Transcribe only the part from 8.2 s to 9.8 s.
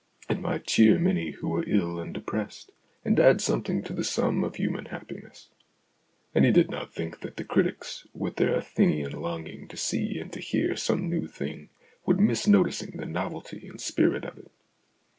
their Athenian longing to